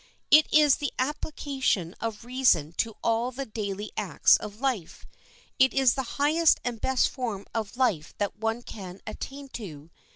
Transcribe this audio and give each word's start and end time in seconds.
It 0.31 0.47
is 0.51 0.77
the 0.77 0.91
application 0.97 1.93
of 2.01 2.25
reason 2.25 2.73
to 2.77 2.97
all 3.03 3.29
the 3.29 3.45
daily 3.45 3.91
acts 3.95 4.35
of 4.35 4.59
life. 4.59 5.05
It 5.59 5.75
is 5.75 5.93
the 5.93 6.01
highest 6.17 6.59
and 6.63 6.81
best 6.81 7.07
form 7.07 7.45
of 7.53 7.77
life 7.77 8.15
that 8.17 8.35
one 8.37 8.63
can 8.63 9.01
attain 9.05 9.47
to. 9.49 9.91